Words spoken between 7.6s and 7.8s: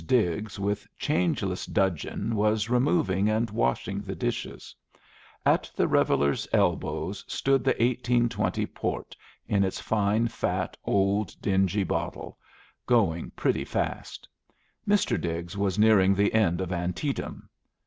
the